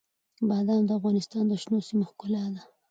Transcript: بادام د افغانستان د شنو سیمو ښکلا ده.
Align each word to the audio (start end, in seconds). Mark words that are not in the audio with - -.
بادام 0.49 0.81
د 0.85 0.91
افغانستان 0.99 1.43
د 1.47 1.53
شنو 1.61 1.77
سیمو 1.87 2.05
ښکلا 2.09 2.43
ده. 2.53 2.61